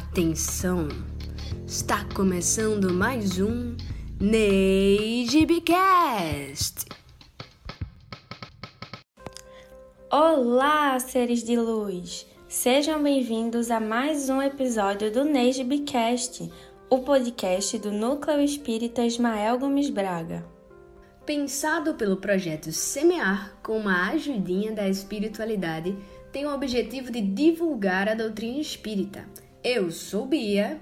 Atenção! 0.00 0.88
Está 1.66 2.06
começando 2.14 2.90
mais 2.90 3.38
um 3.38 3.76
NeiGBcast! 4.18 5.26
Olá, 10.10 10.98
seres 10.98 11.44
de 11.44 11.54
luz! 11.54 12.26
Sejam 12.48 13.02
bem-vindos 13.02 13.70
a 13.70 13.78
mais 13.78 14.30
um 14.30 14.40
episódio 14.40 15.12
do 15.12 15.22
NeiGBcast, 15.22 16.50
o 16.88 17.00
podcast 17.00 17.78
do 17.78 17.92
Núcleo 17.92 18.40
Espírita 18.40 19.04
Ismael 19.04 19.58
Gomes 19.58 19.90
Braga. 19.90 20.46
Pensado 21.26 21.94
pelo 21.94 22.16
projeto 22.16 22.72
Semear 22.72 23.54
com 23.62 23.76
uma 23.76 24.08
ajudinha 24.12 24.72
da 24.72 24.88
espiritualidade, 24.88 25.94
tem 26.32 26.46
o 26.46 26.54
objetivo 26.54 27.12
de 27.12 27.20
divulgar 27.20 28.08
a 28.08 28.14
doutrina 28.14 28.60
espírita. 28.60 29.28
Eu 29.62 29.90
sou 29.90 30.24
Bia. 30.24 30.80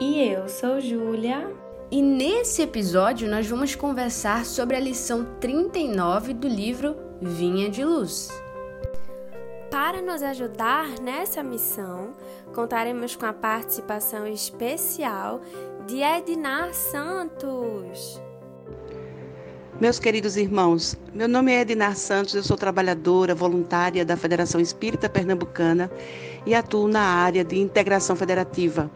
E 0.00 0.20
eu 0.20 0.48
sou 0.48 0.80
Júlia. 0.80 1.48
E 1.92 2.02
nesse 2.02 2.60
episódio 2.60 3.30
nós 3.30 3.46
vamos 3.46 3.76
conversar 3.76 4.44
sobre 4.44 4.74
a 4.74 4.80
lição 4.80 5.36
39 5.38 6.34
do 6.34 6.48
livro 6.48 6.96
Vinha 7.22 7.70
de 7.70 7.84
Luz. 7.84 8.28
Para 9.70 10.02
nos 10.02 10.24
ajudar 10.24 11.00
nessa 11.00 11.40
missão, 11.40 12.12
contaremos 12.52 13.14
com 13.14 13.26
a 13.26 13.32
participação 13.32 14.26
especial 14.26 15.40
de 15.86 16.02
Ednar 16.02 16.74
Santos. 16.74 18.20
Meus 19.80 19.98
queridos 19.98 20.36
irmãos, 20.36 20.94
meu 21.14 21.26
nome 21.26 21.52
é 21.52 21.62
Edinar 21.62 21.96
Santos, 21.96 22.34
eu 22.34 22.42
sou 22.42 22.54
trabalhadora 22.54 23.34
voluntária 23.34 24.04
da 24.04 24.14
Federação 24.14 24.60
Espírita 24.60 25.08
Pernambucana 25.08 25.90
e 26.44 26.54
atuo 26.54 26.86
na 26.86 27.00
área 27.00 27.42
de 27.42 27.58
integração 27.58 28.14
federativa. 28.14 28.90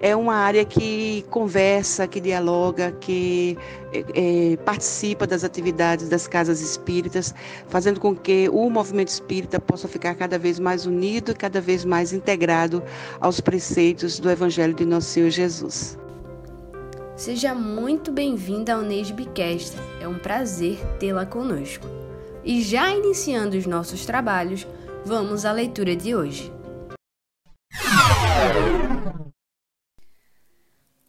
É 0.00 0.14
uma 0.14 0.36
área 0.36 0.64
que 0.64 1.26
conversa, 1.30 2.06
que 2.06 2.20
dialoga, 2.20 2.92
que 3.00 3.58
é, 3.92 4.56
participa 4.64 5.26
das 5.26 5.42
atividades 5.42 6.08
das 6.08 6.28
casas 6.28 6.60
espíritas, 6.60 7.34
fazendo 7.66 7.98
com 7.98 8.14
que 8.14 8.48
o 8.50 8.70
movimento 8.70 9.08
espírita 9.08 9.58
possa 9.58 9.88
ficar 9.88 10.14
cada 10.14 10.38
vez 10.38 10.60
mais 10.60 10.86
unido 10.86 11.32
e 11.32 11.34
cada 11.34 11.60
vez 11.60 11.84
mais 11.84 12.12
integrado 12.12 12.80
aos 13.20 13.40
preceitos 13.40 14.20
do 14.20 14.30
Evangelho 14.30 14.74
de 14.74 14.84
Nosso 14.84 15.08
Senhor 15.08 15.30
Jesus. 15.30 15.98
Seja 17.20 17.54
muito 17.54 18.10
bem-vinda 18.10 18.72
ao 18.72 18.80
Nesbicast. 18.80 19.76
É 20.00 20.08
um 20.08 20.18
prazer 20.18 20.78
tê-la 20.98 21.26
conosco. 21.26 21.86
E 22.42 22.62
já 22.62 22.96
iniciando 22.96 23.58
os 23.58 23.66
nossos 23.66 24.06
trabalhos, 24.06 24.66
vamos 25.04 25.44
à 25.44 25.52
leitura 25.52 25.94
de 25.94 26.14
hoje. 26.14 26.50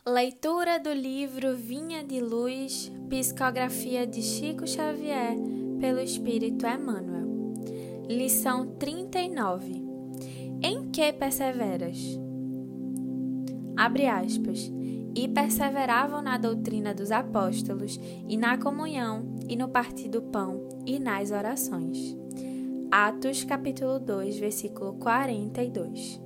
Leitura 0.06 0.82
do 0.82 0.92
livro 0.92 1.56
Vinha 1.56 2.04
de 2.04 2.20
Luz, 2.20 2.92
Psicografia 3.10 4.06
de 4.06 4.22
Chico 4.22 4.68
Xavier, 4.68 5.38
pelo 5.80 6.02
Espírito 6.02 6.68
Emmanuel. 6.68 7.54
Lição 8.10 8.76
39. 8.76 9.82
Em 10.62 10.92
que 10.92 11.14
perseveras? 11.14 11.98
Abre 13.78 14.08
aspas 14.08 14.70
e 15.16 15.28
perseveravam 15.28 16.22
na 16.22 16.38
doutrina 16.38 16.94
dos 16.94 17.12
apóstolos, 17.12 18.00
e 18.28 18.38
na 18.38 18.58
comunhão, 18.58 19.36
e 19.48 19.56
no 19.56 19.68
partir 19.68 20.08
do 20.08 20.22
pão, 20.22 20.68
e 20.86 21.00
nas 21.00 21.32
orações. 21.32 22.18
Atos 22.90 23.44
capítulo 23.44 24.00
2, 24.00 24.38
versículo 24.40 24.94
42. 24.94 26.22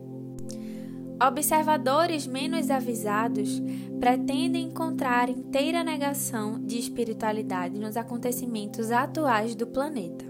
Observadores 1.21 2.27
menos 2.27 2.69
avisados 2.69 3.61
pretendem 3.99 4.65
encontrar 4.65 5.29
inteira 5.29 5.83
negação 5.83 6.59
de 6.59 6.77
espiritualidade 6.77 7.79
nos 7.79 7.95
acontecimentos 7.95 8.91
atuais 8.91 9.55
do 9.55 9.65
planeta. 9.65 10.25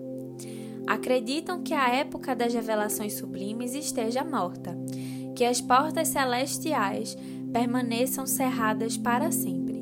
Acreditam 0.85 1.63
que 1.63 1.74
a 1.74 1.90
época 1.90 2.35
das 2.35 2.53
revelações 2.53 3.13
sublimes 3.13 3.74
esteja 3.74 4.24
morta, 4.24 4.78
que 5.35 5.44
as 5.44 5.59
portas 5.59 6.09
celestiais 6.09 7.18
permaneçam 7.56 8.28
cerradas 8.28 8.98
para 8.98 9.32
sempre. 9.32 9.82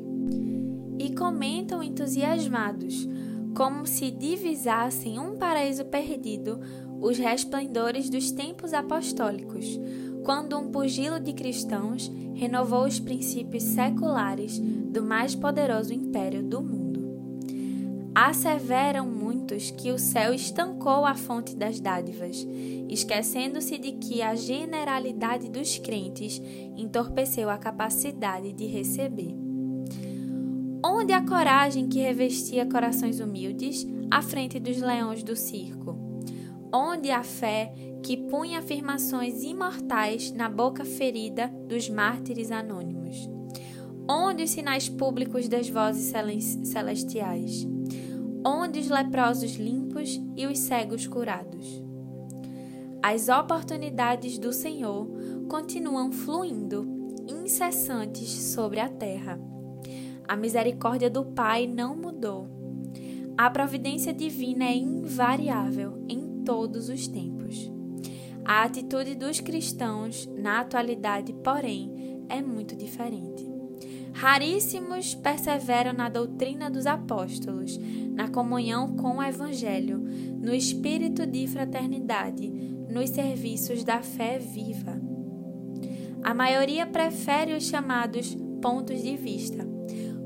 E 0.96 1.12
comentam 1.12 1.82
entusiasmados, 1.82 3.08
como 3.52 3.84
se 3.84 4.12
divisassem 4.12 5.18
um 5.18 5.36
paraíso 5.36 5.84
perdido 5.86 6.60
os 7.00 7.18
resplendores 7.18 8.08
dos 8.08 8.30
tempos 8.30 8.72
apostólicos, 8.72 9.66
quando 10.22 10.56
um 10.56 10.70
pugilo 10.70 11.18
de 11.18 11.32
cristãos 11.32 12.08
renovou 12.36 12.86
os 12.86 13.00
princípios 13.00 13.64
seculares 13.64 14.56
do 14.60 15.02
mais 15.02 15.34
poderoso 15.34 15.92
império 15.92 16.44
do 16.44 16.62
mundo. 16.62 17.00
Asseveram 18.14 19.04
que 19.70 19.92
o 19.92 19.98
céu 19.98 20.32
estancou 20.32 21.04
a 21.04 21.14
fonte 21.14 21.54
das 21.54 21.80
dádivas, 21.80 22.46
esquecendo-se 22.88 23.76
de 23.78 23.92
que 23.92 24.22
a 24.22 24.34
generalidade 24.34 25.50
dos 25.50 25.78
crentes 25.78 26.40
entorpeceu 26.76 27.50
a 27.50 27.58
capacidade 27.58 28.52
de 28.52 28.66
receber. 28.66 29.34
Onde 30.84 31.12
a 31.12 31.24
coragem 31.24 31.88
que 31.88 32.00
revestia 32.00 32.66
corações 32.66 33.20
humildes 33.20 33.86
à 34.10 34.22
frente 34.22 34.58
dos 34.58 34.78
leões 34.78 35.22
do 35.22 35.34
circo? 35.34 35.98
Onde 36.72 37.10
a 37.10 37.22
fé 37.22 37.72
que 38.02 38.16
punha 38.16 38.58
afirmações 38.58 39.42
imortais 39.42 40.32
na 40.32 40.48
boca 40.48 40.84
ferida 40.84 41.48
dos 41.68 41.88
mártires 41.88 42.50
anônimos? 42.50 43.28
Onde 44.08 44.42
os 44.42 44.50
sinais 44.50 44.88
públicos 44.88 45.48
das 45.48 45.68
vozes 45.68 46.12
celestiais? 46.64 47.73
Onde 48.44 48.78
os 48.78 48.88
leprosos 48.88 49.54
limpos 49.56 50.20
e 50.36 50.46
os 50.46 50.58
cegos 50.58 51.06
curados. 51.06 51.82
As 53.02 53.28
oportunidades 53.28 54.38
do 54.38 54.52
Senhor 54.52 55.06
continuam 55.48 56.10
fluindo, 56.10 56.86
incessantes 57.28 58.28
sobre 58.30 58.80
a 58.80 58.88
terra. 58.88 59.38
A 60.26 60.36
misericórdia 60.36 61.10
do 61.10 61.24
Pai 61.24 61.66
não 61.66 61.94
mudou. 61.94 62.48
A 63.36 63.50
providência 63.50 64.12
divina 64.12 64.64
é 64.64 64.76
invariável 64.76 66.04
em 66.08 66.42
todos 66.44 66.88
os 66.88 67.06
tempos. 67.08 67.70
A 68.44 68.62
atitude 68.62 69.14
dos 69.14 69.40
cristãos 69.40 70.26
na 70.36 70.60
atualidade, 70.60 71.32
porém, 71.44 72.24
é 72.28 72.42
muito 72.42 72.76
diferente. 72.76 73.44
Raríssimos 74.12 75.14
perseveram 75.14 75.92
na 75.92 76.08
doutrina 76.08 76.70
dos 76.70 76.86
apóstolos, 76.86 77.78
na 78.14 78.28
comunhão 78.28 78.96
com 78.96 79.16
o 79.16 79.22
Evangelho, 79.22 79.98
no 80.40 80.54
espírito 80.54 81.26
de 81.26 81.46
fraternidade, 81.46 82.48
nos 82.88 83.10
serviços 83.10 83.82
da 83.84 84.02
fé 84.02 84.38
viva. 84.38 85.00
A 86.22 86.32
maioria 86.32 86.86
prefere 86.86 87.54
os 87.54 87.64
chamados 87.64 88.34
pontos 88.62 89.02
de 89.02 89.16
vista. 89.16 89.68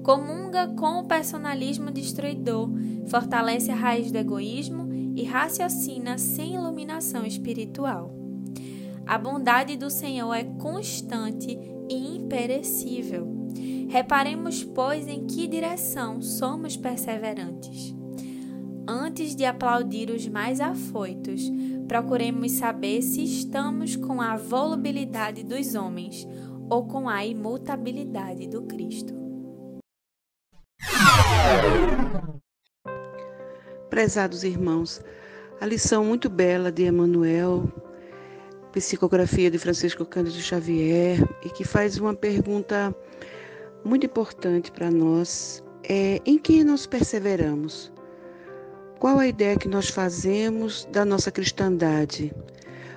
Comunga 0.02 0.68
com 0.68 1.00
o 1.00 1.08
personalismo 1.08 1.90
destruidor, 1.90 2.70
fortalece 3.08 3.70
a 3.70 3.74
raiz 3.74 4.12
do 4.12 4.18
egoísmo 4.18 4.88
e 5.16 5.24
raciocina 5.24 6.16
sem 6.16 6.54
iluminação 6.54 7.26
espiritual. 7.26 8.14
A 9.06 9.18
bondade 9.18 9.76
do 9.76 9.90
Senhor 9.90 10.32
é 10.34 10.44
constante 10.44 11.58
e 11.90 12.16
imperecível. 12.16 13.37
Reparemos, 13.88 14.62
pois, 14.62 15.08
em 15.08 15.26
que 15.26 15.46
direção 15.46 16.20
somos 16.20 16.76
perseverantes. 16.76 17.94
Antes 18.86 19.34
de 19.34 19.44
aplaudir 19.44 20.10
os 20.10 20.28
mais 20.28 20.60
afoitos, 20.60 21.42
procuremos 21.86 22.52
saber 22.52 23.00
se 23.02 23.24
estamos 23.24 23.96
com 23.96 24.20
a 24.20 24.36
volubilidade 24.36 25.42
dos 25.42 25.74
homens 25.74 26.26
ou 26.70 26.86
com 26.86 27.08
a 27.08 27.24
imutabilidade 27.24 28.46
do 28.46 28.62
Cristo. 28.62 29.14
Prezados 33.88 34.44
irmãos, 34.44 35.02
a 35.60 35.66
lição 35.66 36.04
muito 36.04 36.28
bela 36.28 36.70
de 36.70 36.86
Emmanuel, 36.86 37.72
psicografia 38.72 39.50
de 39.50 39.58
Francisco 39.58 40.04
Cândido 40.04 40.40
Xavier, 40.40 41.18
e 41.42 41.48
que 41.48 41.64
faz 41.64 41.98
uma 41.98 42.14
pergunta 42.14 42.94
muito 43.84 44.06
importante 44.06 44.70
para 44.70 44.90
nós 44.90 45.62
é 45.84 46.20
em 46.26 46.38
que 46.38 46.62
nós 46.64 46.86
perseveramos. 46.86 47.92
Qual 48.98 49.18
a 49.18 49.26
ideia 49.28 49.56
que 49.56 49.68
nós 49.68 49.88
fazemos 49.88 50.86
da 50.90 51.04
nossa 51.04 51.30
cristandade, 51.30 52.34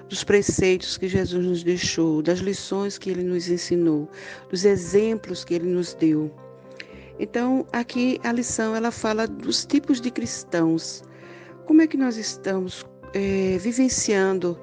dos 0.09 0.23
preceitos 0.23 0.97
que 0.97 1.07
Jesus 1.07 1.45
nos 1.45 1.63
deixou, 1.63 2.21
das 2.21 2.39
lições 2.39 2.97
que 2.97 3.09
ele 3.09 3.23
nos 3.23 3.47
ensinou, 3.47 4.09
dos 4.49 4.65
exemplos 4.65 5.45
que 5.45 5.53
ele 5.53 5.69
nos 5.69 5.93
deu. 5.93 6.29
Então, 7.17 7.65
aqui 7.71 8.19
a 8.23 8.31
lição 8.33 8.75
ela 8.75 8.91
fala 8.91 9.25
dos 9.25 9.63
tipos 9.63 10.01
de 10.01 10.11
cristãos. 10.11 11.03
Como 11.65 11.81
é 11.81 11.87
que 11.87 11.95
nós 11.95 12.17
estamos 12.17 12.85
é, 13.13 13.57
vivenciando 13.59 14.59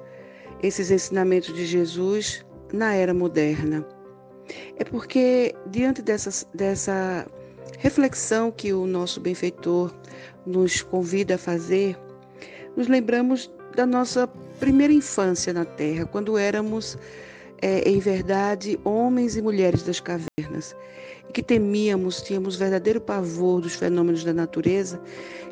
esses 0.61 0.91
ensinamentos 0.91 1.53
de 1.53 1.65
Jesus 1.65 2.45
na 2.71 2.93
era 2.93 3.13
moderna. 3.13 3.85
É 4.77 4.83
porque, 4.83 5.53
diante 5.67 6.01
dessa, 6.01 6.45
dessa 6.53 7.27
reflexão 7.77 8.51
que 8.51 8.73
o 8.73 8.85
nosso 8.85 9.19
benfeitor 9.19 9.93
nos 10.45 10.81
convida 10.81 11.35
a 11.35 11.37
fazer, 11.37 11.97
nos 12.75 12.87
lembramos 12.87 13.51
da 13.75 13.85
nossa 13.85 14.27
primeira 14.59 14.93
infância 14.93 15.53
na 15.53 15.65
Terra, 15.65 16.05
quando 16.05 16.37
éramos, 16.37 16.97
é, 17.61 17.87
em 17.89 17.99
verdade, 17.99 18.79
homens 18.83 19.37
e 19.37 19.41
mulheres 19.41 19.83
das 19.83 19.99
cavernas, 19.99 20.75
e 21.27 21.31
que 21.31 21.43
temíamos, 21.43 22.21
tínhamos 22.21 22.55
verdadeiro 22.55 22.99
pavor 22.99 23.61
dos 23.61 23.75
fenômenos 23.75 24.23
da 24.23 24.33
natureza, 24.33 25.01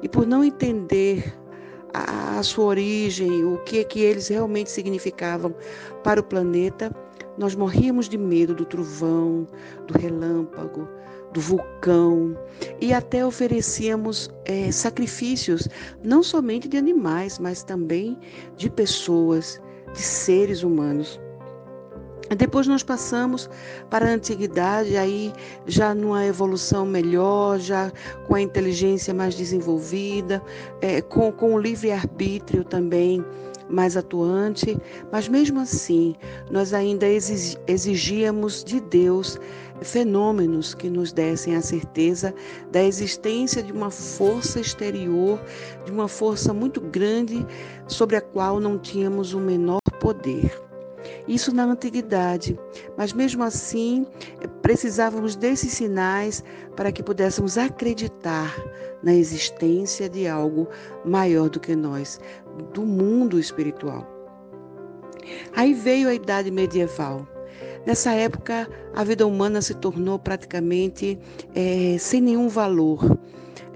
e 0.01 0.09
por 0.09 0.25
não 0.25 0.43
entender 0.43 1.33
a, 1.93 2.39
a 2.39 2.43
sua 2.43 2.65
origem, 2.65 3.45
o 3.45 3.57
que, 3.59 3.83
que 3.85 4.01
eles 4.01 4.27
realmente 4.27 4.69
significavam 4.69 5.55
para 6.03 6.19
o 6.19 6.23
planeta, 6.23 6.91
nós 7.37 7.55
morríamos 7.55 8.09
de 8.09 8.17
medo 8.17 8.53
do 8.53 8.65
trovão, 8.65 9.47
do 9.85 9.97
relâmpago, 9.97 10.87
do 11.33 11.41
vulcão 11.41 12.37
e 12.81 12.93
até 12.93 13.25
oferecíamos 13.25 14.29
é, 14.45 14.71
sacrifícios, 14.71 15.67
não 16.03 16.23
somente 16.23 16.67
de 16.67 16.77
animais, 16.77 17.37
mas 17.37 17.63
também 17.63 18.17
de 18.55 18.69
pessoas, 18.69 19.61
de 19.93 20.01
seres 20.01 20.63
humanos. 20.63 21.19
Depois 22.35 22.67
nós 22.67 22.83
passamos 22.83 23.49
para 23.89 24.05
a 24.05 24.09
antiguidade, 24.09 24.97
aí 24.97 25.31
já 25.65 25.95
numa 25.95 26.25
evolução 26.25 26.85
melhor, 26.85 27.57
já 27.57 27.91
com 28.27 28.35
a 28.35 28.41
inteligência 28.41 29.13
mais 29.13 29.33
desenvolvida, 29.35 30.41
é, 30.81 31.01
com, 31.01 31.31
com 31.31 31.53
o 31.53 31.59
livre-arbítrio 31.59 32.65
também 32.65 33.23
mais 33.69 33.97
atuante, 33.97 34.77
mas 35.11 35.27
mesmo 35.27 35.59
assim 35.59 36.15
nós 36.49 36.73
ainda 36.73 37.05
exigíamos 37.67 38.63
de 38.63 38.79
Deus 38.79 39.39
fenômenos 39.81 40.73
que 40.73 40.89
nos 40.89 41.11
dessem 41.11 41.55
a 41.55 41.61
certeza 41.61 42.33
da 42.71 42.83
existência 42.83 43.61
de 43.61 43.71
uma 43.71 43.91
força 43.91 44.59
exterior, 44.59 45.39
de 45.85 45.91
uma 45.91 46.07
força 46.07 46.53
muito 46.53 46.81
grande 46.81 47.45
sobre 47.87 48.15
a 48.15 48.21
qual 48.21 48.59
não 48.59 48.77
tínhamos 48.77 49.33
o 49.33 49.39
menor 49.39 49.79
poder. 49.99 50.66
Isso 51.27 51.53
na 51.53 51.65
antiguidade, 51.65 52.57
mas 52.97 53.13
mesmo 53.13 53.43
assim 53.43 54.05
precisávamos 54.61 55.35
desses 55.35 55.73
sinais 55.73 56.43
para 56.75 56.91
que 56.91 57.03
pudéssemos 57.03 57.57
acreditar 57.57 58.55
na 59.03 59.13
existência 59.13 60.09
de 60.09 60.27
algo 60.27 60.67
maior 61.05 61.49
do 61.49 61.59
que 61.59 61.75
nós, 61.75 62.19
do 62.73 62.83
mundo 62.83 63.39
espiritual. 63.39 64.07
Aí 65.55 65.73
veio 65.73 66.07
a 66.07 66.13
idade 66.13 66.49
medieval. 66.49 67.27
Nessa 67.85 68.11
época, 68.11 68.69
a 68.93 69.03
vida 69.03 69.25
humana 69.25 69.61
se 69.61 69.73
tornou 69.73 70.19
praticamente 70.19 71.17
é, 71.55 71.97
sem 71.97 72.21
nenhum 72.21 72.47
valor 72.49 73.17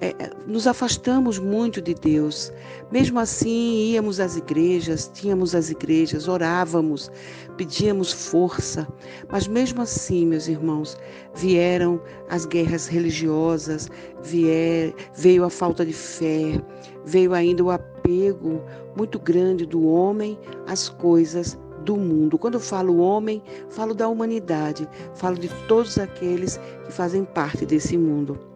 é, 0.01 0.31
nos 0.47 0.65
afastamos 0.65 1.37
muito 1.37 1.79
de 1.79 1.93
Deus. 1.93 2.51
Mesmo 2.91 3.19
assim, 3.19 3.91
íamos 3.91 4.19
às 4.19 4.35
igrejas, 4.35 5.09
tínhamos 5.13 5.53
as 5.53 5.69
igrejas, 5.69 6.27
orávamos, 6.27 7.11
pedíamos 7.55 8.11
força. 8.11 8.87
Mas 9.31 9.47
mesmo 9.47 9.81
assim, 9.81 10.25
meus 10.25 10.47
irmãos, 10.47 10.97
vieram 11.35 12.01
as 12.29 12.47
guerras 12.47 12.87
religiosas, 12.87 13.89
vier, 14.23 14.93
veio 15.15 15.45
a 15.45 15.49
falta 15.51 15.85
de 15.85 15.93
fé, 15.93 16.59
veio 17.05 17.33
ainda 17.35 17.63
o 17.63 17.69
apego 17.69 18.59
muito 18.97 19.19
grande 19.19 19.67
do 19.67 19.85
homem 19.85 20.37
às 20.65 20.89
coisas 20.89 21.57
do 21.85 21.95
mundo. 21.95 22.39
Quando 22.39 22.55
eu 22.55 22.59
falo 22.59 22.97
homem, 22.97 23.41
falo 23.69 23.93
da 23.93 24.07
humanidade, 24.07 24.87
falo 25.13 25.37
de 25.37 25.49
todos 25.67 25.97
aqueles 25.99 26.59
que 26.85 26.91
fazem 26.91 27.23
parte 27.23 27.65
desse 27.65 27.97
mundo. 27.97 28.50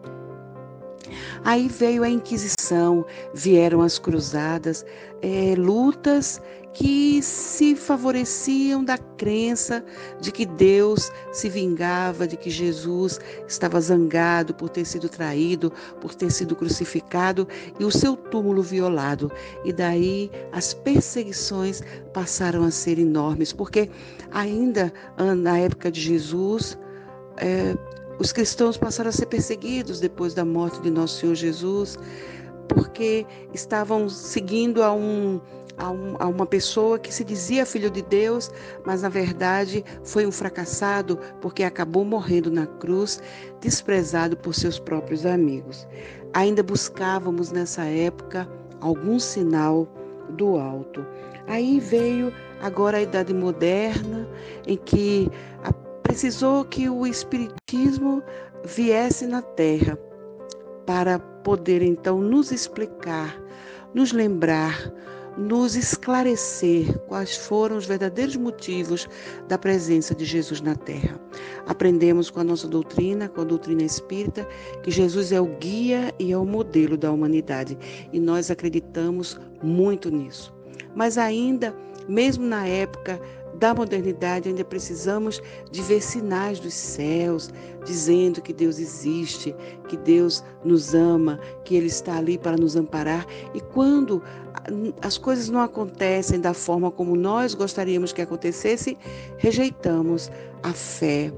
Aí 1.44 1.68
veio 1.68 2.02
a 2.02 2.08
Inquisição, 2.08 3.04
vieram 3.34 3.82
as 3.82 3.98
cruzadas, 3.98 4.84
é, 5.22 5.54
lutas 5.56 6.40
que 6.76 7.22
se 7.22 7.74
favoreciam 7.74 8.84
da 8.84 8.98
crença 8.98 9.82
de 10.20 10.30
que 10.30 10.44
Deus 10.44 11.10
se 11.32 11.48
vingava, 11.48 12.28
de 12.28 12.36
que 12.36 12.50
Jesus 12.50 13.18
estava 13.48 13.80
zangado 13.80 14.52
por 14.54 14.68
ter 14.68 14.84
sido 14.84 15.08
traído, 15.08 15.72
por 16.02 16.14
ter 16.14 16.30
sido 16.30 16.54
crucificado 16.54 17.48
e 17.80 17.84
o 17.84 17.90
seu 17.90 18.14
túmulo 18.14 18.62
violado. 18.62 19.32
E 19.64 19.72
daí 19.72 20.30
as 20.52 20.74
perseguições 20.74 21.82
passaram 22.12 22.62
a 22.62 22.70
ser 22.70 22.98
enormes, 22.98 23.54
porque 23.54 23.88
ainda 24.30 24.92
na 25.38 25.58
época 25.58 25.90
de 25.90 26.02
Jesus, 26.02 26.78
é, 27.38 27.74
os 28.18 28.32
cristãos 28.32 28.76
passaram 28.76 29.10
a 29.10 29.12
ser 29.12 29.26
perseguidos 29.26 30.00
depois 30.00 30.34
da 30.34 30.44
morte 30.44 30.80
de 30.80 30.90
nosso 30.90 31.20
Senhor 31.20 31.34
Jesus, 31.34 31.98
porque 32.68 33.26
estavam 33.52 34.08
seguindo 34.08 34.82
a, 34.82 34.92
um, 34.92 35.40
a, 35.76 35.90
um, 35.90 36.16
a 36.18 36.26
uma 36.26 36.46
pessoa 36.46 36.98
que 36.98 37.12
se 37.12 37.22
dizia 37.22 37.66
filho 37.66 37.90
de 37.90 38.02
Deus, 38.02 38.50
mas 38.84 39.02
na 39.02 39.08
verdade 39.08 39.84
foi 40.02 40.26
um 40.26 40.32
fracassado 40.32 41.18
porque 41.40 41.62
acabou 41.62 42.04
morrendo 42.04 42.50
na 42.50 42.66
cruz, 42.66 43.20
desprezado 43.60 44.36
por 44.36 44.54
seus 44.54 44.78
próprios 44.78 45.26
amigos. 45.26 45.86
Ainda 46.32 46.62
buscávamos 46.62 47.52
nessa 47.52 47.84
época 47.84 48.48
algum 48.80 49.18
sinal 49.18 49.88
do 50.30 50.56
alto. 50.56 51.04
Aí 51.46 51.78
veio 51.78 52.32
agora 52.60 52.98
a 52.98 53.02
idade 53.02 53.32
moderna, 53.32 54.28
em 54.66 54.76
que 54.76 55.30
a 55.62 55.72
precisou 56.06 56.64
que 56.64 56.88
o 56.88 57.04
Espiritismo 57.04 58.22
viesse 58.64 59.26
na 59.26 59.42
Terra 59.42 59.98
para 60.86 61.18
poder 61.18 61.82
então 61.82 62.20
nos 62.20 62.52
explicar, 62.52 63.36
nos 63.92 64.12
lembrar, 64.12 64.92
nos 65.36 65.74
esclarecer 65.74 66.96
quais 67.08 67.36
foram 67.36 67.76
os 67.76 67.86
verdadeiros 67.86 68.36
motivos 68.36 69.08
da 69.48 69.58
presença 69.58 70.14
de 70.14 70.24
Jesus 70.24 70.60
na 70.60 70.76
Terra. 70.76 71.20
Aprendemos 71.66 72.30
com 72.30 72.38
a 72.38 72.44
nossa 72.44 72.68
doutrina, 72.68 73.28
com 73.28 73.40
a 73.40 73.44
doutrina 73.44 73.82
espírita, 73.82 74.46
que 74.84 74.92
Jesus 74.92 75.32
é 75.32 75.40
o 75.40 75.46
guia 75.58 76.14
e 76.20 76.30
é 76.30 76.38
o 76.38 76.46
modelo 76.46 76.96
da 76.96 77.10
humanidade 77.10 77.76
e 78.12 78.20
nós 78.20 78.48
acreditamos 78.48 79.40
muito 79.60 80.08
nisso. 80.08 80.54
Mas 80.94 81.18
ainda, 81.18 81.74
mesmo 82.08 82.46
na 82.46 82.64
época 82.64 83.20
da 83.56 83.74
modernidade, 83.74 84.48
ainda 84.48 84.64
precisamos 84.64 85.42
de 85.70 85.82
ver 85.82 86.02
sinais 86.02 86.60
dos 86.60 86.74
céus, 86.74 87.50
dizendo 87.84 88.40
que 88.40 88.52
Deus 88.52 88.78
existe, 88.78 89.54
que 89.88 89.96
Deus 89.96 90.44
nos 90.64 90.94
ama, 90.94 91.38
que 91.64 91.74
Ele 91.74 91.86
está 91.86 92.16
ali 92.16 92.38
para 92.38 92.56
nos 92.56 92.76
amparar. 92.76 93.26
E 93.54 93.60
quando 93.60 94.22
as 95.02 95.18
coisas 95.18 95.48
não 95.48 95.60
acontecem 95.60 96.40
da 96.40 96.54
forma 96.54 96.90
como 96.90 97.16
nós 97.16 97.54
gostaríamos 97.54 98.12
que 98.12 98.22
acontecesse, 98.22 98.96
rejeitamos 99.38 100.30
a 100.62 100.72
fé. 100.72 101.32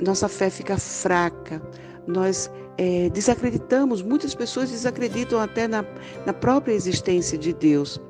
Nossa 0.00 0.28
fé 0.28 0.50
fica 0.50 0.78
fraca. 0.78 1.60
Nós 2.06 2.50
é, 2.78 3.10
desacreditamos, 3.10 4.02
muitas 4.02 4.34
pessoas 4.34 4.70
desacreditam 4.70 5.40
até 5.40 5.68
na, 5.68 5.84
na 6.24 6.32
própria 6.32 6.72
existência 6.72 7.36
de 7.36 7.52
Deus. 7.52 8.00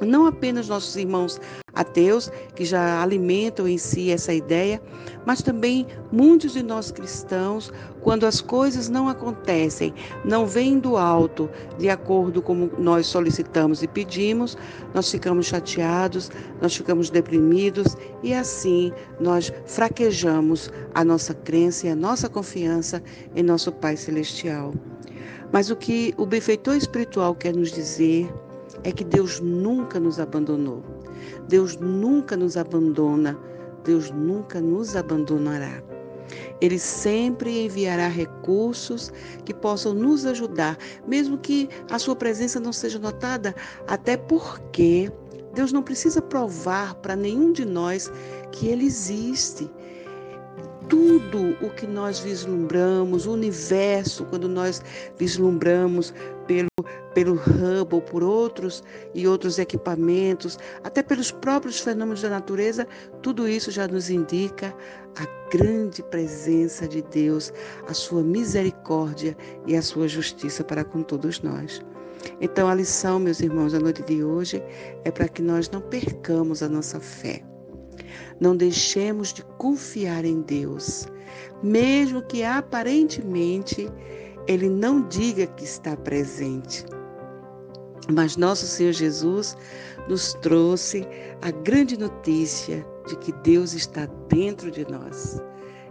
Não 0.00 0.26
apenas 0.26 0.68
nossos 0.68 0.96
irmãos 0.96 1.40
ateus, 1.74 2.30
que 2.54 2.64
já 2.64 3.02
alimentam 3.02 3.68
em 3.68 3.78
si 3.78 4.10
essa 4.10 4.32
ideia, 4.32 4.82
mas 5.26 5.42
também 5.42 5.86
muitos 6.10 6.52
de 6.54 6.62
nós 6.62 6.90
cristãos, 6.90 7.72
quando 8.00 8.24
as 8.24 8.40
coisas 8.40 8.88
não 8.88 9.08
acontecem, 9.08 9.94
não 10.24 10.46
vêm 10.46 10.78
do 10.78 10.96
alto, 10.96 11.48
de 11.78 11.88
acordo 11.90 12.40
com 12.40 12.70
nós 12.78 13.06
solicitamos 13.06 13.82
e 13.82 13.88
pedimos, 13.88 14.56
nós 14.94 15.10
ficamos 15.10 15.46
chateados, 15.46 16.30
nós 16.60 16.74
ficamos 16.74 17.10
deprimidos 17.10 17.96
e 18.22 18.32
assim 18.32 18.92
nós 19.20 19.52
fraquejamos 19.66 20.70
a 20.94 21.04
nossa 21.04 21.34
crença 21.34 21.86
e 21.86 21.90
a 21.90 21.96
nossa 21.96 22.28
confiança 22.28 23.02
em 23.34 23.42
nosso 23.42 23.70
Pai 23.70 23.96
Celestial. 23.96 24.72
Mas 25.52 25.70
o 25.70 25.76
que 25.76 26.14
o 26.16 26.26
benfeitor 26.26 26.76
espiritual 26.76 27.34
quer 27.34 27.54
nos 27.54 27.70
dizer 27.70 28.28
é 28.86 28.92
que 28.92 29.02
Deus 29.02 29.40
nunca 29.40 29.98
nos 29.98 30.20
abandonou. 30.20 30.80
Deus 31.48 31.76
nunca 31.76 32.36
nos 32.36 32.56
abandona. 32.56 33.36
Deus 33.82 34.12
nunca 34.12 34.60
nos 34.60 34.94
abandonará. 34.94 35.82
Ele 36.60 36.78
sempre 36.78 37.64
enviará 37.64 38.06
recursos 38.06 39.12
que 39.44 39.52
possam 39.52 39.92
nos 39.92 40.24
ajudar, 40.24 40.78
mesmo 41.04 41.36
que 41.36 41.68
a 41.90 41.98
sua 41.98 42.14
presença 42.14 42.60
não 42.60 42.72
seja 42.72 42.98
notada, 42.98 43.56
até 43.88 44.16
porque 44.16 45.10
Deus 45.52 45.72
não 45.72 45.82
precisa 45.82 46.22
provar 46.22 46.94
para 46.96 47.16
nenhum 47.16 47.52
de 47.52 47.64
nós 47.64 48.10
que 48.52 48.68
Ele 48.68 48.86
existe. 48.86 49.68
Tudo 50.88 51.56
o 51.60 51.70
que 51.70 51.88
nós 51.88 52.20
vislumbramos, 52.20 53.26
o 53.26 53.32
universo, 53.32 54.24
quando 54.26 54.48
nós 54.48 54.80
vislumbramos 55.18 56.14
pelo 56.46 56.75
pelo 57.14 57.34
Hubble, 57.34 58.02
por 58.02 58.22
outros 58.22 58.82
e 59.14 59.26
outros 59.26 59.58
equipamentos, 59.58 60.58
até 60.84 61.02
pelos 61.02 61.30
próprios 61.30 61.80
fenômenos 61.80 62.22
da 62.22 62.30
natureza, 62.30 62.86
tudo 63.22 63.48
isso 63.48 63.70
já 63.70 63.88
nos 63.88 64.10
indica 64.10 64.74
a 65.18 65.50
grande 65.50 66.02
presença 66.02 66.86
de 66.86 67.02
Deus, 67.02 67.52
a 67.88 67.94
sua 67.94 68.22
misericórdia 68.22 69.36
e 69.66 69.76
a 69.76 69.82
sua 69.82 70.08
justiça 70.08 70.62
para 70.62 70.84
com 70.84 71.02
todos 71.02 71.40
nós. 71.40 71.80
Então, 72.40 72.68
a 72.68 72.74
lição, 72.74 73.18
meus 73.18 73.40
irmãos, 73.40 73.72
da 73.72 73.80
noite 73.80 74.02
de 74.02 74.22
hoje 74.22 74.62
é 75.04 75.10
para 75.10 75.28
que 75.28 75.42
nós 75.42 75.70
não 75.70 75.80
percamos 75.80 76.62
a 76.62 76.68
nossa 76.68 77.00
fé. 77.00 77.42
Não 78.40 78.56
deixemos 78.56 79.32
de 79.32 79.42
confiar 79.58 80.24
em 80.24 80.42
Deus, 80.42 81.06
mesmo 81.62 82.22
que 82.22 82.42
aparentemente 82.44 83.88
Ele 84.46 84.68
não 84.68 85.06
diga 85.08 85.46
que 85.46 85.64
está 85.64 85.96
presente. 85.96 86.84
Mas 88.12 88.36
nosso 88.36 88.66
Senhor 88.66 88.92
Jesus 88.92 89.56
nos 90.08 90.34
trouxe 90.34 91.06
a 91.42 91.50
grande 91.50 91.98
notícia 91.98 92.86
de 93.08 93.16
que 93.16 93.32
Deus 93.32 93.72
está 93.72 94.06
dentro 94.28 94.70
de 94.70 94.88
nós. 94.90 95.40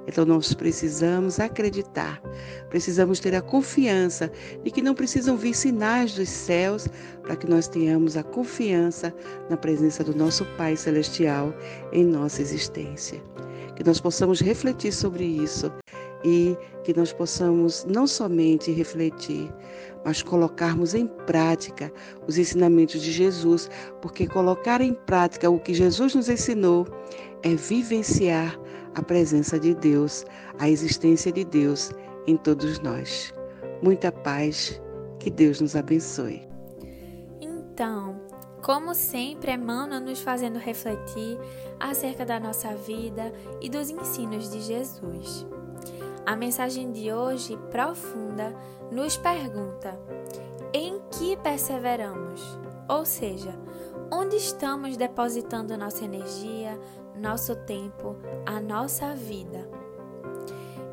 Então 0.08 0.24
nós 0.24 0.54
precisamos 0.54 1.40
acreditar, 1.40 2.22
precisamos 2.70 3.20
ter 3.20 3.36
a 3.36 3.42
confiança 3.42 4.32
de 4.64 4.70
que 4.70 4.82
não 4.82 4.94
precisam 4.94 5.36
vir 5.36 5.56
sinais 5.56 6.14
dos 6.14 6.30
céus 6.30 6.88
para 7.24 7.36
que 7.36 7.50
nós 7.50 7.68
tenhamos 7.68 8.16
a 8.16 8.24
confiança 8.24 9.14
na 9.50 9.58
presença 9.58 10.04
do 10.04 10.16
nosso 10.16 10.46
Pai 10.58 10.78
Celestial 10.78 11.54
em 11.92 12.06
nossa 12.06 12.42
existência. 12.42 13.22
Que 13.76 13.84
nós 13.84 14.00
possamos 14.00 14.40
refletir 14.40 14.94
sobre 14.94 15.26
isso 15.26 15.72
e 16.26 16.58
que 16.84 16.92
nós 16.98 17.14
possamos 17.14 17.86
não 17.86 18.08
somente 18.08 18.72
refletir, 18.72 19.54
mas 20.04 20.24
colocarmos 20.24 20.96
em 20.96 21.06
prática 21.06 21.94
os 22.28 22.40
ensinamentos 22.40 23.00
de 23.00 23.12
Jesus, 23.12 23.70
porque 24.02 24.26
colocar 24.28 24.82
em 24.82 24.94
prática 24.94 25.50
o 25.50 25.60
que 25.60 25.74
Jesus 25.74 26.16
nos 26.16 26.28
ensinou 26.28 26.88
é 27.44 27.54
vivenciar 27.54 28.60
a 28.96 29.04
presença 29.04 29.60
de 29.60 29.76
Deus, 29.76 30.26
a 30.58 30.68
existência 30.68 31.32
de 31.32 31.46
Deus 31.46 31.92
em 32.26 32.36
todos 32.36 32.80
nós. 32.80 33.32
Muita 33.84 34.12
paz, 34.12 34.82
que 35.20 35.30
Deus 35.30 35.62
nos 35.62 35.76
abençoe. 35.76 36.48
Então, 37.40 38.20
como 38.64 38.96
sempre, 38.96 39.52
Emmanuel 39.52 40.02
nos 40.02 40.22
fazendo 40.22 40.58
refletir 40.58 41.38
acerca 41.80 42.26
da 42.26 42.40
nossa 42.40 42.76
vida 42.76 43.32
e 43.62 43.70
dos 43.70 43.92
ensinos 43.92 44.50
de 44.50 44.62
Jesus. 44.62 45.46
A 46.26 46.36
mensagem 46.36 46.92
de 46.92 47.14
hoje, 47.14 47.56
profunda, 47.70 48.56
nos 48.92 49.16
pergunta: 49.16 50.00
em 50.74 51.00
que 51.12 51.38
perseveramos? 51.38 52.42
Ou 52.90 53.06
seja, 53.06 53.54
onde 54.12 54.36
estamos 54.36 54.98
depositando 54.98 55.78
nossa 55.78 56.04
energia, 56.04 56.80
nosso 57.16 57.56
tempo, 57.56 58.16
a 58.46 58.60
nossa 58.60 59.16
vida. 59.16 59.70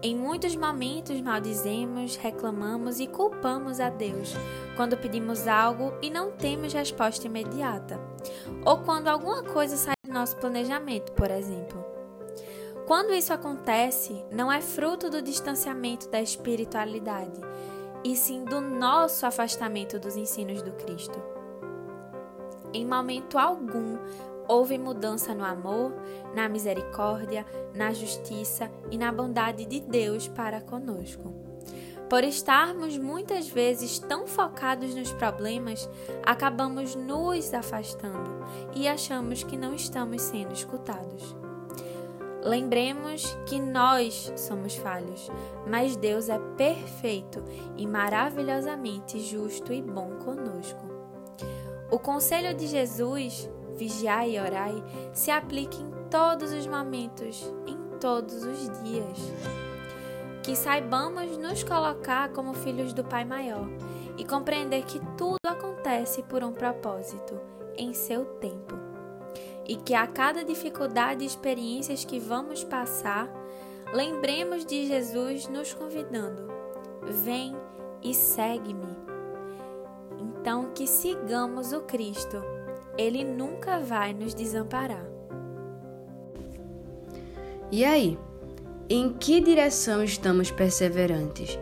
Em 0.02 0.16
muitos 0.16 0.56
momentos 0.56 1.20
maldizemos, 1.20 2.16
reclamamos 2.16 2.98
e 2.98 3.06
culpamos 3.06 3.78
a 3.78 3.88
Deus 3.88 4.34
quando 4.76 4.96
pedimos 4.96 5.46
algo 5.46 5.92
e 6.02 6.10
não 6.10 6.32
temos 6.32 6.72
resposta 6.72 7.26
imediata, 7.26 8.00
ou 8.64 8.78
quando 8.78 9.08
alguma 9.08 9.42
coisa 9.42 9.76
sai 9.76 9.94
do 10.04 10.12
nosso 10.12 10.36
planejamento, 10.36 11.12
por 11.12 11.30
exemplo. 11.30 11.91
Quando 12.92 13.14
isso 13.14 13.32
acontece, 13.32 14.22
não 14.30 14.52
é 14.52 14.60
fruto 14.60 15.08
do 15.08 15.22
distanciamento 15.22 16.10
da 16.10 16.20
espiritualidade, 16.20 17.40
e 18.04 18.14
sim 18.14 18.44
do 18.44 18.60
nosso 18.60 19.24
afastamento 19.24 19.98
dos 19.98 20.14
ensinos 20.14 20.60
do 20.60 20.72
Cristo. 20.72 21.18
Em 22.70 22.84
momento 22.84 23.38
algum 23.38 23.96
houve 24.46 24.76
mudança 24.76 25.34
no 25.34 25.42
amor, 25.42 25.94
na 26.34 26.50
misericórdia, 26.50 27.46
na 27.74 27.94
justiça 27.94 28.70
e 28.90 28.98
na 28.98 29.10
bondade 29.10 29.64
de 29.64 29.80
Deus 29.80 30.28
para 30.28 30.60
conosco. 30.60 31.32
Por 32.10 32.22
estarmos 32.22 32.98
muitas 32.98 33.48
vezes 33.48 33.98
tão 34.00 34.26
focados 34.26 34.94
nos 34.94 35.10
problemas, 35.14 35.88
acabamos 36.22 36.94
nos 36.94 37.54
afastando 37.54 38.44
e 38.74 38.86
achamos 38.86 39.42
que 39.42 39.56
não 39.56 39.74
estamos 39.74 40.20
sendo 40.20 40.52
escutados. 40.52 41.34
Lembremos 42.44 43.24
que 43.46 43.60
nós 43.60 44.32
somos 44.36 44.74
falhos, 44.74 45.30
mas 45.66 45.94
Deus 45.94 46.28
é 46.28 46.38
perfeito 46.56 47.42
e 47.76 47.86
maravilhosamente 47.86 49.20
justo 49.20 49.72
e 49.72 49.80
bom 49.80 50.16
conosco. 50.24 50.82
O 51.90 51.98
conselho 51.98 52.52
de 52.54 52.66
Jesus 52.66 53.48
vigiai 53.76 54.36
e 54.36 54.40
orai, 54.40 54.82
se 55.12 55.30
aplique 55.30 55.80
em 55.80 55.90
todos 56.10 56.52
os 56.52 56.66
momentos, 56.66 57.52
em 57.66 57.76
todos 58.00 58.42
os 58.42 58.82
dias. 58.82 59.18
Que 60.42 60.56
saibamos 60.56 61.36
nos 61.36 61.62
colocar 61.62 62.30
como 62.30 62.54
filhos 62.54 62.92
do 62.92 63.04
Pai 63.04 63.24
Maior 63.24 63.68
e 64.18 64.24
compreender 64.24 64.84
que 64.84 65.00
tudo 65.16 65.38
acontece 65.46 66.22
por 66.24 66.42
um 66.42 66.52
propósito, 66.52 67.40
em 67.76 67.94
seu 67.94 68.24
tempo. 68.24 68.91
E 69.72 69.76
que 69.76 69.94
a 69.94 70.06
cada 70.06 70.44
dificuldade 70.44 71.24
e 71.24 71.26
experiências 71.26 72.04
que 72.04 72.18
vamos 72.20 72.62
passar, 72.62 73.26
lembremos 73.90 74.66
de 74.66 74.86
Jesus 74.86 75.48
nos 75.48 75.72
convidando: 75.72 76.52
vem 77.24 77.56
e 78.02 78.12
segue-me. 78.12 78.94
Então, 80.20 80.72
que 80.74 80.86
sigamos 80.86 81.72
o 81.72 81.80
Cristo 81.80 82.36
ele 82.98 83.24
nunca 83.24 83.80
vai 83.80 84.12
nos 84.12 84.34
desamparar. 84.34 85.06
E 87.70 87.82
aí? 87.82 88.18
Em 88.90 89.10
que 89.14 89.40
direção 89.40 90.04
estamos 90.04 90.50
perseverantes? 90.50 91.58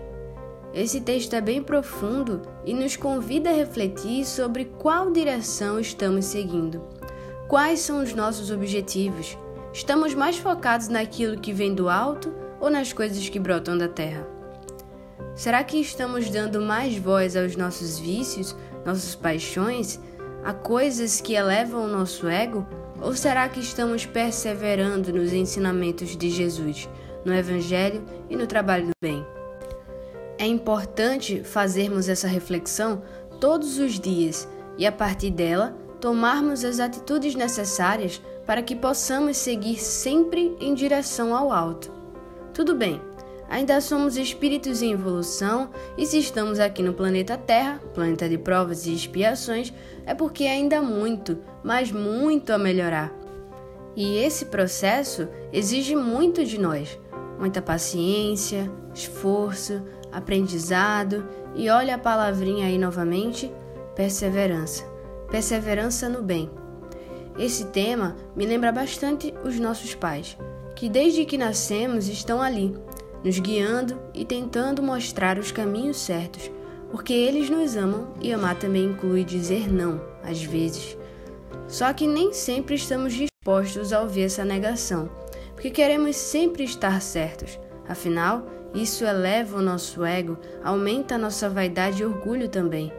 Esse 0.74 1.00
texto 1.00 1.34
é 1.34 1.40
bem 1.40 1.62
profundo 1.62 2.42
e 2.64 2.74
nos 2.74 2.96
convida 2.96 3.50
a 3.50 3.52
refletir 3.52 4.24
sobre 4.24 4.64
qual 4.64 5.12
direção 5.12 5.78
estamos 5.78 6.24
seguindo. 6.24 6.82
Quais 7.50 7.80
são 7.80 8.00
os 8.00 8.14
nossos 8.14 8.48
objetivos? 8.52 9.36
Estamos 9.72 10.14
mais 10.14 10.38
focados 10.38 10.86
naquilo 10.86 11.40
que 11.40 11.52
vem 11.52 11.74
do 11.74 11.88
alto 11.88 12.32
ou 12.60 12.70
nas 12.70 12.92
coisas 12.92 13.28
que 13.28 13.40
brotam 13.40 13.76
da 13.76 13.88
terra? 13.88 14.24
Será 15.34 15.64
que 15.64 15.80
estamos 15.80 16.30
dando 16.30 16.60
mais 16.60 16.96
voz 16.96 17.36
aos 17.36 17.56
nossos 17.56 17.98
vícios, 17.98 18.54
nossas 18.86 19.16
paixões 19.16 19.98
a 20.44 20.54
coisas 20.54 21.20
que 21.20 21.34
elevam 21.34 21.86
o 21.86 21.88
nosso 21.88 22.28
ego? 22.28 22.64
Ou 23.02 23.16
será 23.16 23.48
que 23.48 23.58
estamos 23.58 24.06
perseverando 24.06 25.12
nos 25.12 25.32
ensinamentos 25.32 26.16
de 26.16 26.30
Jesus, 26.30 26.88
no 27.24 27.34
Evangelho 27.34 28.04
e 28.28 28.36
no 28.36 28.46
trabalho 28.46 28.86
do 28.86 28.92
bem? 29.02 29.26
É 30.38 30.46
importante 30.46 31.42
fazermos 31.42 32.08
essa 32.08 32.28
reflexão 32.28 33.02
todos 33.40 33.76
os 33.80 33.98
dias 33.98 34.46
e, 34.78 34.86
a 34.86 34.92
partir 34.92 35.32
dela, 35.32 35.76
tomarmos 36.00 36.64
as 36.64 36.80
atitudes 36.80 37.34
necessárias 37.34 38.20
para 38.46 38.62
que 38.62 38.74
possamos 38.74 39.36
seguir 39.36 39.78
sempre 39.78 40.56
em 40.60 40.74
direção 40.74 41.36
ao 41.36 41.52
alto. 41.52 41.92
Tudo 42.54 42.74
bem, 42.74 43.00
ainda 43.48 43.80
somos 43.80 44.16
espíritos 44.16 44.82
em 44.82 44.92
evolução 44.92 45.70
e 45.96 46.06
se 46.06 46.18
estamos 46.18 46.58
aqui 46.58 46.82
no 46.82 46.94
planeta 46.94 47.36
Terra, 47.36 47.80
planeta 47.94 48.28
de 48.28 48.38
provas 48.38 48.86
e 48.86 48.94
expiações, 48.94 49.72
é 50.06 50.14
porque 50.14 50.44
ainda 50.44 50.78
há 50.78 50.82
muito, 50.82 51.38
mas 51.62 51.92
muito 51.92 52.52
a 52.52 52.58
melhorar. 52.58 53.12
E 53.94 54.16
esse 54.16 54.46
processo 54.46 55.28
exige 55.52 55.94
muito 55.94 56.44
de 56.44 56.58
nós, 56.58 56.98
muita 57.38 57.60
paciência, 57.60 58.70
esforço, 58.94 59.82
aprendizado 60.10 61.28
e 61.54 61.68
olha 61.68 61.96
a 61.96 61.98
palavrinha 61.98 62.66
aí 62.66 62.78
novamente, 62.78 63.52
perseverança. 63.94 64.89
Perseverança 65.30 66.08
no 66.08 66.22
bem. 66.22 66.50
Esse 67.38 67.66
tema 67.66 68.16
me 68.34 68.44
lembra 68.44 68.72
bastante 68.72 69.32
os 69.44 69.58
nossos 69.58 69.94
pais, 69.94 70.36
que 70.74 70.88
desde 70.88 71.24
que 71.24 71.38
nascemos 71.38 72.08
estão 72.08 72.42
ali, 72.42 72.74
nos 73.24 73.38
guiando 73.38 74.00
e 74.12 74.24
tentando 74.24 74.82
mostrar 74.82 75.38
os 75.38 75.52
caminhos 75.52 75.98
certos, 75.98 76.50
porque 76.90 77.12
eles 77.12 77.48
nos 77.48 77.76
amam 77.76 78.08
e 78.20 78.32
amar 78.32 78.58
também 78.58 78.86
inclui 78.86 79.24
dizer 79.24 79.72
não, 79.72 80.00
às 80.22 80.42
vezes. 80.42 80.98
Só 81.68 81.92
que 81.92 82.06
nem 82.06 82.32
sempre 82.32 82.74
estamos 82.74 83.12
dispostos 83.12 83.92
a 83.92 84.00
ouvir 84.00 84.22
essa 84.22 84.44
negação, 84.44 85.08
porque 85.52 85.70
queremos 85.70 86.16
sempre 86.16 86.64
estar 86.64 87.00
certos. 87.00 87.58
Afinal, 87.88 88.46
isso 88.74 89.04
eleva 89.04 89.58
o 89.58 89.62
nosso 89.62 90.04
ego, 90.04 90.36
aumenta 90.64 91.14
a 91.14 91.18
nossa 91.18 91.48
vaidade 91.48 92.02
e 92.02 92.06
orgulho 92.06 92.48
também. 92.48 92.92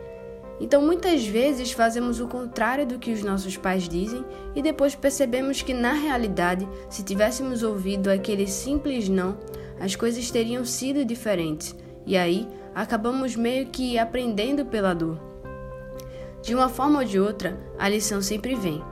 Então, 0.62 0.80
muitas 0.80 1.26
vezes 1.26 1.72
fazemos 1.72 2.20
o 2.20 2.28
contrário 2.28 2.86
do 2.86 3.00
que 3.00 3.12
os 3.12 3.24
nossos 3.24 3.58
pais 3.58 3.90
dizem 3.90 4.24
e 4.56 4.62
depois 4.62 4.94
percebemos 4.94 5.64
que, 5.64 5.74
na 5.74 5.94
realidade, 5.94 6.70
se 6.88 7.02
tivéssemos 7.02 7.64
ouvido 7.64 8.12
aquele 8.12 8.46
simples 8.46 9.10
não, 9.10 9.40
as 9.80 9.96
coisas 9.96 10.30
teriam 10.30 10.64
sido 10.64 11.04
diferentes, 11.04 11.76
e 12.06 12.16
aí 12.16 12.48
acabamos 12.76 13.36
meio 13.36 13.66
que 13.66 13.98
aprendendo 13.98 14.64
pela 14.64 14.94
dor. 14.94 15.20
De 16.44 16.54
uma 16.54 16.70
forma 16.70 17.00
ou 17.00 17.06
de 17.06 17.20
outra, 17.20 17.58
a 17.80 17.90
lição 17.90 18.22
sempre 18.22 18.54
vem. 18.54 18.84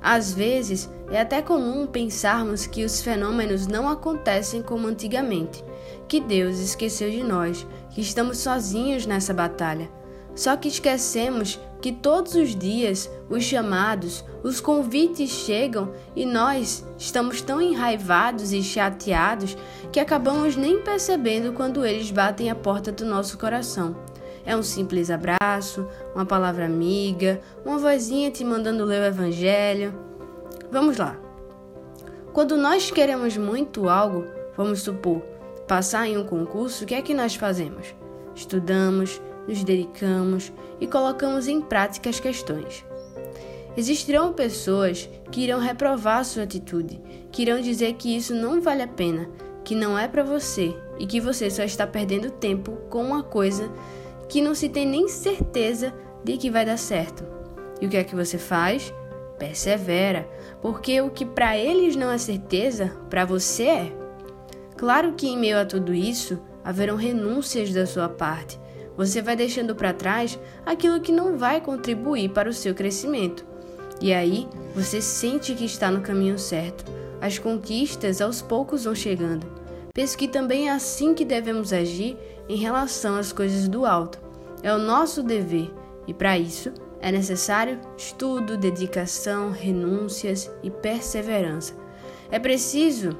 Às 0.00 0.32
vezes, 0.32 0.88
é 1.10 1.20
até 1.20 1.42
comum 1.42 1.86
pensarmos 1.86 2.66
que 2.66 2.86
os 2.86 3.02
fenômenos 3.02 3.66
não 3.66 3.86
acontecem 3.86 4.62
como 4.62 4.88
antigamente, 4.88 5.62
que 6.08 6.20
Deus 6.20 6.58
esqueceu 6.58 7.10
de 7.10 7.22
nós, 7.22 7.66
que 7.90 8.00
estamos 8.00 8.38
sozinhos 8.38 9.04
nessa 9.04 9.34
batalha. 9.34 9.90
Só 10.34 10.56
que 10.56 10.68
esquecemos 10.68 11.60
que 11.80 11.92
todos 11.92 12.34
os 12.34 12.54
dias 12.54 13.10
os 13.28 13.42
chamados, 13.42 14.24
os 14.42 14.60
convites 14.60 15.30
chegam 15.30 15.92
e 16.14 16.24
nós 16.24 16.86
estamos 16.96 17.42
tão 17.42 17.60
enraivados 17.60 18.52
e 18.52 18.62
chateados 18.62 19.56
que 19.90 20.00
acabamos 20.00 20.56
nem 20.56 20.80
percebendo 20.80 21.52
quando 21.52 21.84
eles 21.84 22.10
batem 22.10 22.50
a 22.50 22.54
porta 22.54 22.92
do 22.92 23.04
nosso 23.04 23.36
coração. 23.36 23.96
É 24.44 24.56
um 24.56 24.62
simples 24.62 25.10
abraço, 25.10 25.86
uma 26.14 26.26
palavra 26.26 26.64
amiga, 26.64 27.40
uma 27.64 27.78
vozinha 27.78 28.30
te 28.30 28.44
mandando 28.44 28.84
ler 28.84 29.02
o 29.02 29.06
Evangelho. 29.06 29.94
Vamos 30.70 30.96
lá. 30.96 31.16
Quando 32.32 32.56
nós 32.56 32.90
queremos 32.90 33.36
muito 33.36 33.88
algo, 33.88 34.24
vamos 34.56 34.80
supor, 34.80 35.20
passar 35.68 36.08
em 36.08 36.16
um 36.16 36.24
concurso, 36.24 36.82
o 36.82 36.86
que 36.86 36.94
é 36.94 37.02
que 37.02 37.14
nós 37.14 37.34
fazemos? 37.34 37.94
Estudamos, 38.34 39.20
nos 39.46 39.64
dedicamos 39.64 40.52
e 40.80 40.86
colocamos 40.86 41.48
em 41.48 41.60
prática 41.60 42.10
as 42.10 42.20
questões. 42.20 42.84
Existirão 43.76 44.32
pessoas 44.32 45.08
que 45.30 45.42
irão 45.42 45.58
reprovar 45.58 46.24
sua 46.24 46.42
atitude, 46.42 47.00
que 47.30 47.42
irão 47.42 47.60
dizer 47.60 47.94
que 47.94 48.14
isso 48.14 48.34
não 48.34 48.60
vale 48.60 48.82
a 48.82 48.88
pena, 48.88 49.28
que 49.64 49.74
não 49.74 49.98
é 49.98 50.06
para 50.06 50.22
você 50.22 50.76
e 50.98 51.06
que 51.06 51.20
você 51.20 51.50
só 51.50 51.62
está 51.62 51.86
perdendo 51.86 52.30
tempo 52.30 52.72
com 52.90 53.02
uma 53.02 53.22
coisa 53.22 53.70
que 54.28 54.42
não 54.42 54.54
se 54.54 54.68
tem 54.68 54.86
nem 54.86 55.08
certeza 55.08 55.94
de 56.22 56.36
que 56.36 56.50
vai 56.50 56.66
dar 56.66 56.76
certo. 56.76 57.24
E 57.80 57.86
o 57.86 57.88
que 57.88 57.96
é 57.96 58.04
que 58.04 58.14
você 58.14 58.38
faz? 58.38 58.92
Persevera, 59.38 60.28
porque 60.60 61.00
o 61.00 61.10
que 61.10 61.24
para 61.24 61.56
eles 61.56 61.96
não 61.96 62.10
é 62.10 62.18
certeza, 62.18 62.96
para 63.08 63.24
você 63.24 63.64
é. 63.64 63.92
Claro 64.76 65.14
que 65.14 65.28
em 65.28 65.38
meio 65.38 65.58
a 65.58 65.64
tudo 65.64 65.94
isso, 65.94 66.38
haverão 66.62 66.96
renúncias 66.96 67.72
da 67.72 67.86
sua 67.86 68.08
parte, 68.08 68.60
você 68.96 69.22
vai 69.22 69.36
deixando 69.36 69.74
para 69.74 69.92
trás 69.92 70.38
aquilo 70.64 71.00
que 71.00 71.12
não 71.12 71.38
vai 71.38 71.60
contribuir 71.60 72.30
para 72.30 72.48
o 72.48 72.52
seu 72.52 72.74
crescimento. 72.74 73.44
E 74.00 74.12
aí 74.12 74.48
você 74.74 75.00
sente 75.00 75.54
que 75.54 75.64
está 75.64 75.90
no 75.90 76.00
caminho 76.00 76.38
certo. 76.38 76.84
As 77.20 77.38
conquistas 77.38 78.20
aos 78.20 78.42
poucos 78.42 78.84
vão 78.84 78.94
chegando. 78.94 79.46
Penso 79.94 80.16
que 80.16 80.26
também 80.26 80.68
é 80.68 80.72
assim 80.72 81.14
que 81.14 81.24
devemos 81.24 81.72
agir 81.72 82.16
em 82.48 82.56
relação 82.56 83.16
às 83.16 83.32
coisas 83.32 83.68
do 83.68 83.86
alto. 83.86 84.18
É 84.62 84.72
o 84.74 84.78
nosso 84.78 85.22
dever, 85.22 85.72
e 86.06 86.14
para 86.14 86.38
isso 86.38 86.72
é 87.00 87.10
necessário 87.10 87.80
estudo, 87.96 88.56
dedicação, 88.56 89.50
renúncias 89.50 90.50
e 90.62 90.70
perseverança. 90.70 91.74
É 92.30 92.38
preciso 92.38 93.18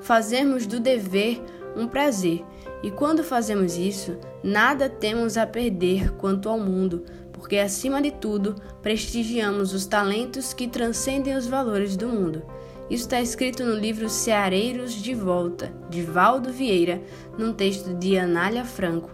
fazermos 0.00 0.66
do 0.66 0.80
dever 0.80 1.42
um 1.76 1.86
prazer 1.86 2.44
e 2.82 2.90
quando 2.90 3.22
fazemos 3.22 3.76
isso, 3.76 4.18
nada 4.42 4.88
temos 4.88 5.36
a 5.36 5.46
perder 5.46 6.12
quanto 6.14 6.48
ao 6.48 6.58
mundo, 6.58 7.04
porque 7.32 7.56
acima 7.58 8.02
de 8.02 8.10
tudo 8.10 8.56
prestigiamos 8.82 9.72
os 9.72 9.86
talentos 9.86 10.52
que 10.52 10.66
transcendem 10.66 11.36
os 11.36 11.46
valores 11.46 11.96
do 11.96 12.08
mundo. 12.08 12.42
Isso 12.90 13.04
está 13.04 13.20
escrito 13.20 13.64
no 13.64 13.74
livro 13.74 14.08
Ceareiros 14.08 14.92
de 14.92 15.14
Volta, 15.14 15.72
de 15.88 16.02
Valdo 16.02 16.52
Vieira, 16.52 17.00
num 17.38 17.52
texto 17.52 17.94
de 17.94 18.18
Anália 18.18 18.64
Franco. 18.64 19.10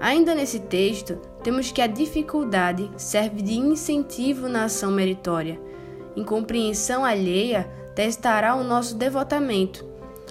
Ainda 0.00 0.34
nesse 0.34 0.58
texto, 0.58 1.18
temos 1.42 1.70
que 1.70 1.80
a 1.80 1.86
dificuldade 1.86 2.90
serve 2.96 3.42
de 3.42 3.54
incentivo 3.54 4.48
na 4.48 4.64
ação 4.64 4.90
meritória. 4.90 5.60
Incompreensão 6.16 7.04
alheia 7.04 7.70
testará 7.94 8.54
o 8.54 8.64
nosso 8.64 8.96
devotamento. 8.96 9.84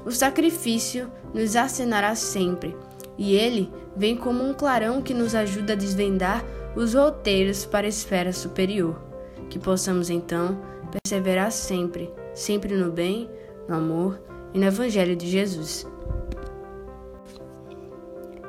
O 0.05 0.11
sacrifício 0.11 1.09
nos 1.33 1.55
acenará 1.55 2.15
sempre, 2.15 2.75
e 3.17 3.35
ele 3.35 3.71
vem 3.95 4.15
como 4.15 4.43
um 4.43 4.53
clarão 4.53 5.01
que 5.01 5.13
nos 5.13 5.35
ajuda 5.35 5.73
a 5.73 5.75
desvendar 5.75 6.43
os 6.75 6.93
roteiros 6.93 7.65
para 7.65 7.85
a 7.85 7.89
esfera 7.89 8.33
superior. 8.33 9.01
Que 9.49 9.59
possamos 9.59 10.09
então 10.09 10.59
perseverar 10.91 11.51
sempre, 11.51 12.11
sempre 12.33 12.75
no 12.75 12.91
bem, 12.91 13.29
no 13.67 13.75
amor 13.75 14.21
e 14.53 14.59
no 14.59 14.65
Evangelho 14.65 15.15
de 15.15 15.27
Jesus. 15.27 15.85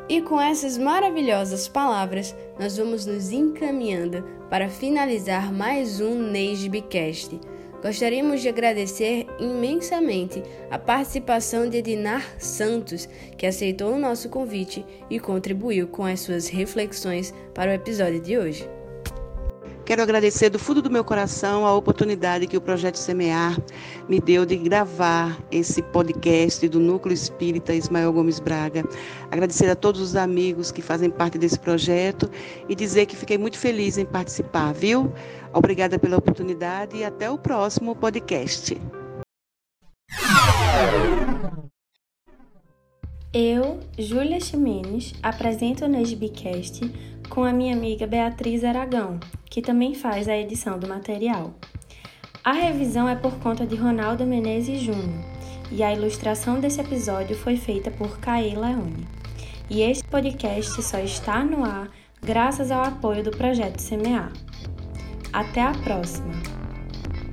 E 0.09 0.21
com 0.21 0.39
essas 0.41 0.77
maravilhosas 0.77 1.67
palavras, 1.67 2.35
nós 2.59 2.77
vamos 2.77 3.07
nos 3.07 3.33
encaminhando 3.33 4.23
para 4.51 4.69
finalizar 4.69 5.53
mais 5.53 6.01
um 6.01 6.31
Neisbcast. 6.31 7.41
Gostaríamos 7.85 8.41
de 8.41 8.49
agradecer 8.49 9.27
imensamente 9.39 10.43
a 10.71 10.79
participação 10.79 11.69
de 11.69 11.77
Edinar 11.77 12.25
Santos, 12.39 13.07
que 13.37 13.45
aceitou 13.45 13.93
o 13.93 13.99
nosso 13.99 14.31
convite 14.31 14.83
e 15.11 15.21
contribuiu 15.21 15.87
com 15.87 16.03
as 16.03 16.21
suas 16.21 16.49
reflexões 16.49 17.35
para 17.53 17.71
o 17.71 17.75
episódio 17.75 18.23
de 18.23 18.39
hoje. 18.39 18.67
Quero 19.95 20.03
agradecer 20.03 20.51
do 20.51 20.59
fundo 20.59 20.83
do 20.83 20.91
meu 20.91 21.05
coração 21.05 21.65
a 21.65 21.73
oportunidade 21.73 22.49
que 22.49 22.57
o 22.57 22.61
Projeto 22.61 22.97
Semear 22.97 23.57
me 24.09 24.19
deu 24.19 24.45
de 24.45 24.57
gravar 24.57 25.39
esse 25.53 25.81
podcast 25.81 26.69
do 26.69 26.81
Núcleo 26.81 27.15
Espírita 27.15 27.73
Ismael 27.73 28.13
Gomes 28.13 28.41
Braga. 28.41 28.83
Agradecer 29.31 29.71
a 29.71 29.77
todos 29.77 30.01
os 30.01 30.17
amigos 30.17 30.73
que 30.73 30.83
fazem 30.83 31.11
parte 31.11 31.39
desse 31.39 31.61
projeto 31.61 32.29
e 32.69 32.75
dizer 32.75 33.07
que 33.07 33.15
fiquei 33.15 33.39
muito 33.39 33.57
feliz 33.57 33.97
em 33.97 34.05
participar, 34.05 34.75
viu? 34.75 35.13
Obrigada 35.53 35.97
pela 35.97 36.17
oportunidade 36.17 36.97
e 36.97 37.05
até 37.05 37.31
o 37.31 37.39
próximo 37.39 37.95
podcast. 37.95 38.77
Eu, 43.33 43.79
Júlia 43.97 44.41
Ximenes, 44.41 45.13
apresento 45.23 45.85
o 45.85 45.89
Nesbicast 45.89 46.83
com 47.29 47.45
a 47.45 47.53
minha 47.53 47.75
amiga 47.75 48.07
Beatriz 48.07 48.65
Aragão, 48.65 49.19
que 49.47 49.63
também 49.63 49.95
faz 49.95 50.29
a 50.29 50.37
edição 50.37 50.79
do 50.79 50.89
material. 50.89 51.55
A 52.45 52.53
revisão 52.53 53.09
é 53.09 53.17
por 53.17 53.33
conta 53.39 53.67
de 53.67 53.77
Ronaldo 53.77 54.27
Menezes 54.27 54.81
Júnior 54.81 55.25
e 55.71 55.83
a 55.83 55.93
ilustração 55.93 56.61
desse 56.61 56.81
episódio 56.81 57.37
foi 57.37 57.57
feita 57.57 57.91
por 57.91 58.19
Caí 58.19 58.55
Leone. 58.55 59.07
E 59.71 59.83
este 59.83 60.05
podcast 60.05 60.83
só 60.83 60.99
está 60.99 61.45
no 61.45 61.65
ar 61.65 61.91
graças 62.23 62.71
ao 62.71 62.83
apoio 62.83 63.23
do 63.23 63.31
projeto 63.31 63.81
Semear. 63.81 64.33
Até 65.33 65.63
a 65.63 65.73
próxima! 65.73 66.64